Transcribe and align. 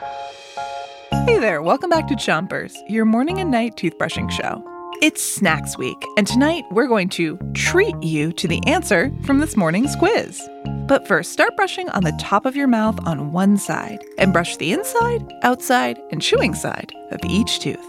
Hey 0.00 1.38
there, 1.38 1.60
welcome 1.60 1.90
back 1.90 2.08
to 2.08 2.14
Chompers, 2.14 2.74
your 2.88 3.04
morning 3.04 3.38
and 3.38 3.50
night 3.50 3.76
toothbrushing 3.76 4.30
show. 4.30 4.64
It's 5.02 5.22
Snacks 5.22 5.76
Week, 5.76 6.02
and 6.16 6.26
tonight 6.26 6.64
we're 6.70 6.86
going 6.86 7.10
to 7.10 7.38
treat 7.52 7.94
you 8.02 8.32
to 8.32 8.48
the 8.48 8.66
answer 8.66 9.12
from 9.24 9.40
this 9.40 9.58
morning's 9.58 9.94
quiz. 9.96 10.48
But 10.86 11.06
first, 11.06 11.32
start 11.32 11.54
brushing 11.54 11.90
on 11.90 12.02
the 12.02 12.16
top 12.18 12.46
of 12.46 12.56
your 12.56 12.66
mouth 12.66 12.98
on 13.06 13.32
one 13.32 13.58
side 13.58 14.02
and 14.16 14.32
brush 14.32 14.56
the 14.56 14.72
inside, 14.72 15.30
outside, 15.42 16.00
and 16.10 16.22
chewing 16.22 16.54
side 16.54 16.94
of 17.10 17.20
each 17.26 17.60
tooth. 17.60 17.86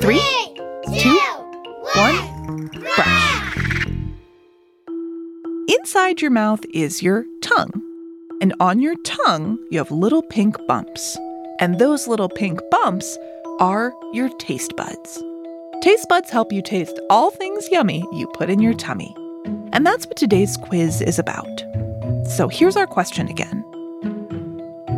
Three, 0.00 0.20
two, 0.98 1.20
one, 1.94 2.66
brush. 2.72 3.86
Inside 5.68 6.20
your 6.20 6.32
mouth 6.32 6.64
is 6.74 7.02
your 7.02 7.24
tongue. 7.40 7.82
And 8.40 8.52
on 8.60 8.80
your 8.80 8.96
tongue, 9.02 9.58
you 9.70 9.78
have 9.78 9.90
little 9.90 10.22
pink 10.22 10.56
bumps. 10.66 11.16
And 11.58 11.78
those 11.78 12.06
little 12.06 12.28
pink 12.28 12.60
bumps 12.70 13.18
are 13.60 13.94
your 14.12 14.28
taste 14.38 14.76
buds. 14.76 15.22
Taste 15.82 16.06
buds 16.08 16.30
help 16.30 16.52
you 16.52 16.60
taste 16.60 16.98
all 17.08 17.30
things 17.30 17.70
yummy 17.70 18.04
you 18.12 18.26
put 18.34 18.50
in 18.50 18.60
your 18.60 18.74
tummy. 18.74 19.14
And 19.72 19.86
that's 19.86 20.06
what 20.06 20.16
today's 20.16 20.56
quiz 20.56 21.00
is 21.00 21.18
about. 21.18 21.64
So 22.26 22.48
here's 22.48 22.76
our 22.76 22.86
question 22.86 23.28
again 23.28 23.64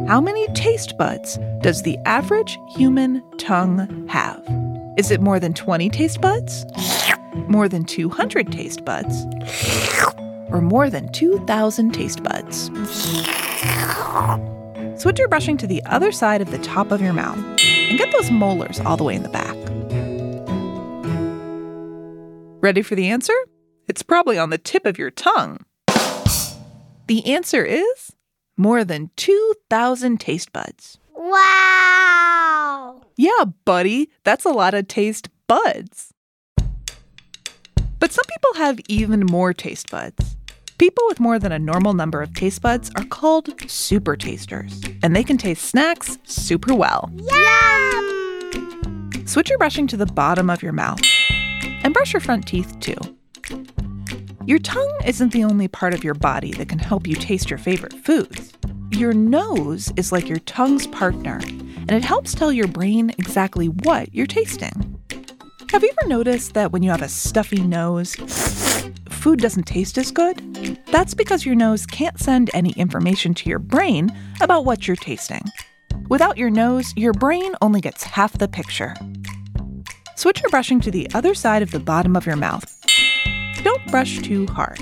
How 0.09 0.21
many 0.21 0.47
taste 0.49 0.97
buds 0.99 1.39
does 1.61 1.83
the 1.83 1.99
average 2.07 2.59
human 2.75 3.23
tongue 3.39 4.09
have? 4.09 4.43
Is 4.97 5.13
it 5.13 5.21
more 5.21 5.39
than 5.39 5.55
20 5.55 5.89
taste 5.91 6.21
buds? 6.21 6.67
More 7.47 7.69
than 7.69 7.85
200 7.85 8.51
taste 8.51 8.85
buds? 8.85 9.27
Or 10.51 10.61
more 10.61 10.91
than 10.91 11.13
2,000 11.13 11.93
taste 11.93 12.23
buds? 12.25 12.71
Switch 14.99 15.21
your 15.21 15.29
brushing 15.29 15.57
to 15.57 15.67
the 15.69 15.81
other 15.87 16.11
side 16.11 16.41
of 16.41 16.51
the 16.51 16.59
top 16.59 16.91
of 16.91 17.01
your 17.01 17.13
mouth 17.13 17.39
and 17.39 17.97
get 17.97 18.11
those 18.11 18.33
molars 18.33 18.81
all 18.81 18.97
the 18.97 19.05
way 19.05 19.15
in 19.15 19.23
the 19.23 19.29
back. 19.29 19.57
Ready 22.61 22.83
for 22.83 22.97
the 22.97 23.07
answer? 23.07 23.35
It's 23.87 24.03
probably 24.03 24.39
on 24.39 24.51
the 24.51 24.59
tip 24.59 24.85
of 24.87 24.99
your 24.99 25.13
tongue. 25.13 25.65
The 27.07 27.23
answer 27.27 27.65
is 27.65 28.13
more 28.57 28.83
than 28.83 29.13
2,000 29.15 30.19
taste 30.19 30.53
buds. 30.53 30.99
Wow! 31.15 33.03
Yeah, 33.17 33.45
buddy, 33.65 34.11
that's 34.25 34.45
a 34.45 34.51
lot 34.51 34.75
of 34.75 34.89
taste 34.89 35.29
buds. 35.47 36.13
But 38.01 38.13
some 38.13 38.25
people 38.29 38.55
have 38.55 38.81
even 38.89 39.21
more 39.27 39.55
taste 39.55 39.91
buds. 39.91 40.37
People 40.79 41.03
with 41.09 41.19
more 41.19 41.41
than 41.41 41.51
a 41.51 41.59
normal 41.59 41.93
number 41.93 42.23
of 42.23 42.33
taste 42.35 42.63
buds 42.63 42.89
are 42.95 43.05
called 43.05 43.53
super 43.69 44.17
tasters, 44.17 44.81
and 45.03 45.15
they 45.15 45.25
can 45.25 45.37
taste 45.37 45.65
snacks 45.65 46.19
super 46.23 46.73
well. 46.73 47.11
Yum! 47.17 49.11
Switch 49.27 49.49
your 49.51 49.59
brushing 49.59 49.89
to 49.89 49.97
the 49.97 50.07
bottom 50.07 50.49
of 50.49 50.63
your 50.63 50.73
mouth 50.73 51.01
and 51.83 51.93
brush 51.93 52.13
your 52.13 52.21
front 52.21 52.47
teeth 52.47 52.79
too. 52.79 52.97
Your 54.47 54.61
tongue 54.61 55.01
isn't 55.05 55.33
the 55.33 55.43
only 55.43 55.67
part 55.67 55.95
of 55.95 56.05
your 56.05 56.15
body 56.15 56.53
that 56.53 56.69
can 56.69 56.79
help 56.79 57.09
you 57.09 57.17
taste 57.17 57.51
your 57.51 57.59
favorite 57.59 57.93
foods. 57.93 58.53
Your 58.93 59.13
nose 59.13 59.93
is 59.97 60.13
like 60.13 60.29
your 60.29 60.39
tongue's 60.41 60.87
partner, 60.87 61.41
and 61.43 61.91
it 61.91 62.05
helps 62.05 62.35
tell 62.35 62.53
your 62.53 62.69
brain 62.69 63.11
exactly 63.19 63.67
what 63.69 64.15
you're 64.15 64.27
tasting. 64.27 65.01
Have 65.73 65.83
you 65.83 65.93
ever 65.99 66.09
noticed 66.09 66.55
that 66.55 66.71
when 66.71 66.85
you 66.85 66.91
have 66.91 67.03
a 67.03 67.09
stuffy 67.09 67.63
nose, 67.63 68.15
food 69.19 69.41
doesn't 69.41 69.65
taste 69.65 69.99
as 69.99 70.11
good? 70.11 70.79
That's 70.87 71.13
because 71.13 71.45
your 71.45 71.55
nose 71.55 71.85
can't 71.85 72.19
send 72.19 72.51
any 72.55 72.71
information 72.73 73.35
to 73.35 73.51
your 73.51 73.59
brain 73.59 74.11
about 74.41 74.65
what 74.65 74.87
you're 74.87 74.97
tasting. 74.97 75.43
Without 76.09 76.39
your 76.39 76.51
nose, 76.51 76.95
your 76.97 77.13
brain 77.13 77.55
only 77.61 77.81
gets 77.81 78.03
half 78.05 78.39
the 78.39 78.49
picture. 78.49 78.95
Switch 80.17 80.41
your 80.41 80.51
brushing 80.51 80.81
to 80.81 80.91
the 80.91 81.09
other 81.15 81.35
side 81.35 81.63
of 81.63 81.71
the 81.71 81.81
bottom 81.81 82.17
of 82.17 82.25
your 82.25 82.37
mouth. 82.37 82.75
Don't 83.63 83.87
brush 83.91 84.21
too 84.21 84.47
hard. 84.47 84.81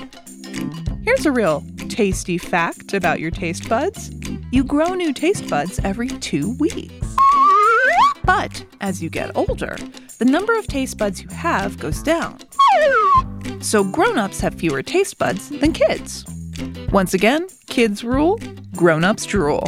Here's 1.03 1.27
a 1.27 1.33
real 1.33 1.65
tasty 1.89 2.39
fact 2.39 2.95
about 2.95 3.21
your 3.21 3.31
taste 3.31 3.69
buds 3.69 4.11
you 4.53 4.63
grow 4.63 4.95
new 4.95 5.13
taste 5.13 5.49
buds 5.49 5.81
every 5.83 6.09
two 6.09 6.57
weeks. 6.59 7.17
But 8.25 8.65
as 8.81 9.03
you 9.03 9.11
get 9.11 9.35
older, 9.37 9.77
the 10.19 10.25
number 10.25 10.57
of 10.59 10.67
taste 10.67 10.99
buds 10.99 11.23
you 11.23 11.29
have 11.29 11.79
goes 11.79 12.03
down. 12.03 12.39
So 13.67 13.83
grown 13.83 14.17
ups 14.17 14.39
have 14.43 14.55
fewer 14.55 14.81
taste 14.81 15.19
buds 15.19 15.49
than 15.49 15.73
kids. 15.73 16.25
Once 16.93 17.15
again, 17.15 17.49
kids 17.67 18.05
rule, 18.05 18.39
grown 18.77 19.03
ups 19.03 19.27
drool. 19.27 19.65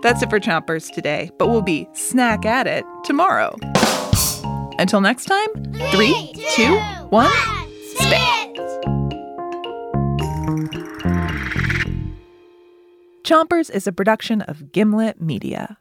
That's 0.00 0.22
it 0.22 0.30
for 0.30 0.40
Chompers 0.40 0.90
today, 0.90 1.30
but 1.38 1.48
we'll 1.48 1.60
be 1.60 1.86
snack 1.92 2.46
at 2.46 2.66
it 2.66 2.86
tomorrow. 3.04 3.54
Until 4.78 5.02
next 5.02 5.26
time, 5.26 5.48
three, 5.90 6.32
two, 6.52 6.78
one, 7.10 7.30
spit! 7.96 8.56
Chompers 13.22 13.70
is 13.70 13.86
a 13.86 13.92
production 13.92 14.40
of 14.40 14.72
Gimlet 14.72 15.20
Media. 15.20 15.76